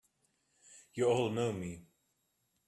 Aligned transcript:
You 0.95 1.05
all 1.11 1.29
know 1.29 1.53
me! 1.53 1.85